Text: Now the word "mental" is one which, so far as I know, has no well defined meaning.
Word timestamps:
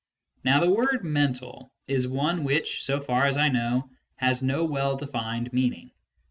Now 0.43 0.59
the 0.59 0.71
word 0.71 1.03
"mental" 1.03 1.71
is 1.87 2.07
one 2.07 2.43
which, 2.43 2.81
so 2.83 2.99
far 3.01 3.21
as 3.25 3.37
I 3.37 3.49
know, 3.49 3.91
has 4.15 4.41
no 4.41 4.63
well 4.63 4.97
defined 4.97 5.53
meaning. 5.53 5.91